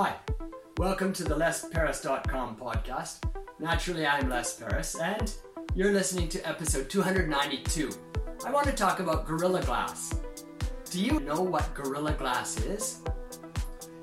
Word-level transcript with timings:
Hi, 0.00 0.14
welcome 0.76 1.12
to 1.14 1.24
the 1.24 1.34
LesPerras.com 1.34 2.54
podcast. 2.54 3.20
Naturally, 3.58 4.06
I'm 4.06 4.28
Les 4.28 4.56
Perras, 4.56 4.94
and 5.02 5.34
you're 5.74 5.92
listening 5.92 6.28
to 6.28 6.48
episode 6.48 6.88
292. 6.88 7.90
I 8.46 8.52
want 8.52 8.68
to 8.68 8.72
talk 8.72 9.00
about 9.00 9.26
Gorilla 9.26 9.60
Glass. 9.60 10.14
Do 10.88 11.04
you 11.04 11.18
know 11.18 11.40
what 11.40 11.74
Gorilla 11.74 12.12
Glass 12.12 12.60
is? 12.60 13.00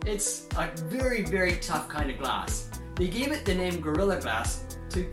It's 0.05 0.49
a 0.57 0.69
very, 0.75 1.21
very 1.21 1.55
tough 1.59 1.87
kind 1.87 2.11
of 2.11 2.17
glass. 2.17 2.69
They 2.95 3.07
gave 3.07 3.31
it 3.31 3.45
the 3.45 3.55
name 3.55 3.79
Gorilla 3.79 4.19
Glass 4.19 4.77
to, 4.89 5.07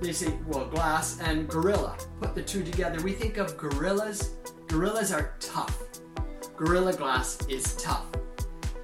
they 0.00 0.12
say, 0.12 0.32
well, 0.46 0.66
glass 0.66 1.18
and 1.22 1.48
gorilla. 1.48 1.98
Put 2.20 2.36
the 2.36 2.42
two 2.42 2.62
together. 2.62 3.02
We 3.02 3.14
think 3.14 3.38
of 3.38 3.56
gorillas. 3.56 4.36
Gorillas 4.68 5.10
are 5.10 5.34
tough. 5.40 5.76
Gorilla 6.56 6.92
Glass 6.92 7.44
is 7.48 7.74
tough. 7.74 8.06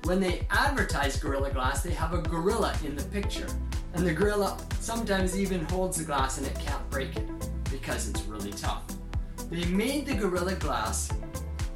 When 0.07 0.20
they 0.20 0.46
advertise 0.50 1.16
Gorilla 1.16 1.50
Glass, 1.50 1.82
they 1.82 1.91
have 1.91 2.14
a 2.14 2.18
gorilla 2.18 2.72
in 2.85 2.94
the 2.94 3.03
picture. 3.07 3.49
And 3.93 4.07
the 4.07 4.13
gorilla 4.13 4.57
sometimes 4.79 5.36
even 5.36 5.64
holds 5.64 5.96
the 5.96 6.04
glass 6.04 6.39
and 6.39 6.46
it 6.46 6.57
can't 6.61 6.89
break 6.90 7.17
it 7.17 7.26
because 7.72 8.08
it's 8.08 8.22
really 8.22 8.53
tough. 8.53 8.85
They 9.50 9.64
made 9.64 10.07
the 10.07 10.14
Gorilla 10.14 10.54
Glass 10.54 11.11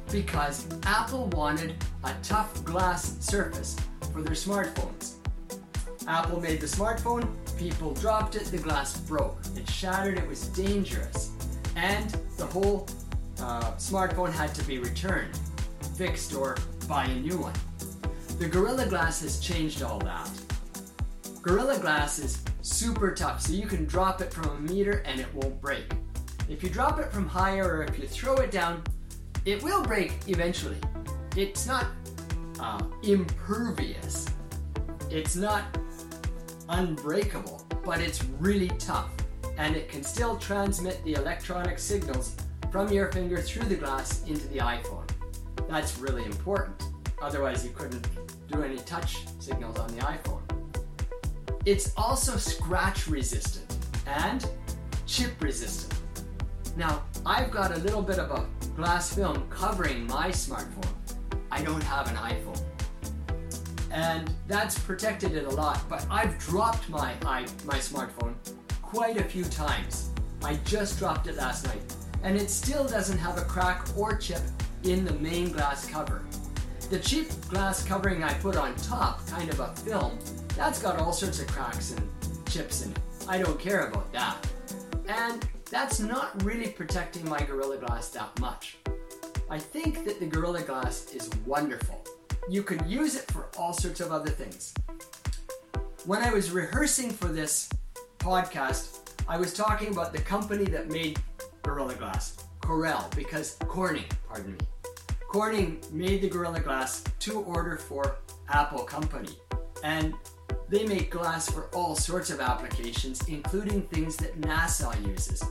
because 0.09 0.65
Apple 0.85 1.27
wanted 1.33 1.75
a 2.05 2.13
tough 2.23 2.63
glass 2.63 3.17
surface 3.19 3.75
for 4.13 4.21
their 4.21 4.35
smartphones. 4.35 5.15
Apple 6.07 6.39
made 6.39 6.61
the 6.61 6.67
smartphone, 6.67 7.27
people 7.57 7.93
dropped 7.95 8.35
it, 8.35 8.45
the 8.45 8.59
glass 8.59 8.97
broke. 9.01 9.39
It 9.57 9.69
shattered, 9.69 10.17
it 10.17 10.27
was 10.29 10.47
dangerous. 10.47 11.31
And 11.75 12.09
the 12.37 12.45
whole 12.45 12.87
uh, 13.41 13.73
smartphone 13.73 14.31
had 14.31 14.55
to 14.55 14.63
be 14.63 14.79
returned, 14.79 15.37
fixed, 15.97 16.33
or 16.33 16.55
buy 16.87 17.03
a 17.03 17.15
new 17.15 17.37
one. 17.37 17.53
The 18.41 18.47
Gorilla 18.47 18.87
Glass 18.87 19.21
has 19.21 19.39
changed 19.39 19.83
all 19.83 19.99
that. 19.99 20.27
Gorilla 21.43 21.77
Glass 21.77 22.17
is 22.17 22.41
super 22.63 23.13
tough, 23.13 23.39
so 23.39 23.53
you 23.53 23.67
can 23.67 23.85
drop 23.85 24.19
it 24.19 24.33
from 24.33 24.49
a 24.49 24.59
meter 24.61 25.03
and 25.05 25.19
it 25.19 25.31
won't 25.35 25.61
break. 25.61 25.85
If 26.49 26.63
you 26.63 26.69
drop 26.69 26.97
it 26.97 27.11
from 27.11 27.27
higher 27.27 27.71
or 27.71 27.83
if 27.83 27.99
you 27.99 28.07
throw 28.07 28.37
it 28.37 28.49
down, 28.49 28.81
it 29.45 29.61
will 29.61 29.83
break 29.83 30.13
eventually. 30.25 30.77
It's 31.37 31.67
not 31.67 31.85
uh, 32.59 32.81
impervious, 33.03 34.27
it's 35.11 35.35
not 35.35 35.61
unbreakable, 36.67 37.63
but 37.85 38.01
it's 38.01 38.23
really 38.39 38.69
tough 38.79 39.11
and 39.59 39.75
it 39.75 39.87
can 39.87 40.01
still 40.01 40.35
transmit 40.37 40.99
the 41.03 41.13
electronic 41.13 41.77
signals 41.77 42.35
from 42.71 42.91
your 42.91 43.11
finger 43.11 43.39
through 43.39 43.67
the 43.67 43.75
glass 43.75 44.23
into 44.25 44.47
the 44.47 44.57
iPhone. 44.57 45.07
That's 45.69 45.99
really 45.99 46.25
important, 46.25 46.81
otherwise, 47.21 47.63
you 47.63 47.71
couldn't 47.71 48.07
do 48.51 48.63
any 48.63 48.77
touch 48.77 49.17
signals 49.39 49.77
on 49.77 49.87
the 49.95 50.01
iPhone. 50.01 50.41
It's 51.65 51.93
also 51.95 52.37
scratch 52.37 53.07
resistant 53.07 53.77
and 54.07 54.49
chip 55.05 55.39
resistant. 55.41 55.93
Now, 56.75 57.03
I've 57.25 57.51
got 57.51 57.71
a 57.71 57.79
little 57.79 58.01
bit 58.01 58.17
of 58.17 58.31
a 58.31 58.47
glass 58.75 59.13
film 59.13 59.47
covering 59.49 60.07
my 60.07 60.29
smartphone. 60.29 60.93
I 61.51 61.61
don't 61.61 61.83
have 61.83 62.09
an 62.09 62.15
iPhone. 62.15 62.61
And 63.91 64.33
that's 64.47 64.79
protected 64.79 65.33
it 65.33 65.45
a 65.45 65.49
lot, 65.49 65.87
but 65.89 66.05
I've 66.09 66.37
dropped 66.39 66.89
my 66.89 67.13
my 67.23 67.43
smartphone 67.77 68.33
quite 68.81 69.17
a 69.17 69.23
few 69.23 69.43
times. 69.43 70.09
I 70.43 70.55
just 70.65 70.97
dropped 70.97 71.27
it 71.27 71.35
last 71.35 71.65
night, 71.65 71.81
and 72.23 72.37
it 72.37 72.49
still 72.49 72.87
doesn't 72.87 73.17
have 73.17 73.37
a 73.37 73.43
crack 73.43 73.85
or 73.97 74.15
chip 74.15 74.41
in 74.83 75.05
the 75.05 75.13
main 75.13 75.51
glass 75.51 75.87
cover. 75.87 76.23
The 76.91 76.99
cheap 76.99 77.29
glass 77.47 77.85
covering 77.85 78.21
I 78.21 78.33
put 78.33 78.57
on 78.57 78.75
top, 78.75 79.25
kind 79.25 79.49
of 79.49 79.61
a 79.61 79.73
film, 79.77 80.19
that's 80.57 80.81
got 80.81 80.99
all 80.99 81.13
sorts 81.13 81.39
of 81.39 81.47
cracks 81.47 81.91
and 81.91 82.05
chips 82.49 82.85
in 82.85 82.91
it. 82.91 82.99
I 83.29 83.37
don't 83.37 83.57
care 83.57 83.87
about 83.87 84.11
that. 84.11 84.45
And 85.07 85.47
that's 85.69 86.01
not 86.01 86.43
really 86.43 86.67
protecting 86.67 87.23
my 87.29 87.41
Gorilla 87.43 87.77
Glass 87.77 88.09
that 88.09 88.37
much. 88.41 88.75
I 89.49 89.57
think 89.57 90.03
that 90.03 90.19
the 90.19 90.25
Gorilla 90.25 90.63
Glass 90.63 91.13
is 91.13 91.29
wonderful. 91.45 92.03
You 92.49 92.61
could 92.61 92.85
use 92.85 93.15
it 93.15 93.31
for 93.31 93.47
all 93.57 93.71
sorts 93.71 94.01
of 94.01 94.11
other 94.11 94.29
things. 94.29 94.73
When 96.05 96.21
I 96.21 96.33
was 96.33 96.51
rehearsing 96.51 97.09
for 97.09 97.29
this 97.29 97.69
podcast, 98.19 99.13
I 99.29 99.37
was 99.37 99.53
talking 99.53 99.93
about 99.93 100.11
the 100.11 100.19
company 100.19 100.65
that 100.65 100.89
made 100.89 101.21
Gorilla 101.63 101.95
Glass, 101.95 102.43
Corel, 102.59 103.09
because 103.15 103.55
Corning, 103.69 104.03
pardon 104.27 104.57
me. 104.57 104.57
Corning 105.31 105.79
made 105.93 106.21
the 106.21 106.27
Gorilla 106.27 106.59
Glass 106.59 107.05
to 107.19 107.39
order 107.43 107.77
for 107.77 108.17
Apple 108.49 108.83
Company. 108.83 109.29
And 109.81 110.13
they 110.67 110.85
make 110.85 111.09
glass 111.09 111.49
for 111.49 111.69
all 111.73 111.95
sorts 111.95 112.29
of 112.31 112.41
applications, 112.41 113.25
including 113.29 113.83
things 113.83 114.17
that 114.17 114.41
NASA 114.41 114.93
uses. 115.07 115.41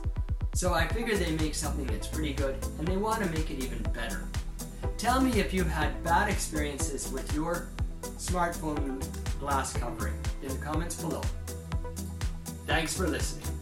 So 0.53 0.71
I 0.75 0.87
figure 0.87 1.17
they 1.17 1.31
make 1.31 1.55
something 1.55 1.87
that's 1.87 2.05
pretty 2.05 2.33
good 2.33 2.57
and 2.77 2.87
they 2.87 2.95
want 2.95 3.23
to 3.23 3.29
make 3.31 3.49
it 3.49 3.57
even 3.57 3.81
better. 3.91 4.21
Tell 4.99 5.19
me 5.19 5.39
if 5.39 5.51
you've 5.51 5.71
had 5.71 6.03
bad 6.03 6.29
experiences 6.29 7.11
with 7.11 7.33
your 7.33 7.67
smartphone 8.03 9.03
glass 9.39 9.73
covering 9.73 10.13
in 10.43 10.49
the 10.49 10.63
comments 10.63 11.01
below. 11.01 11.23
Thanks 12.67 12.95
for 12.95 13.07
listening. 13.07 13.60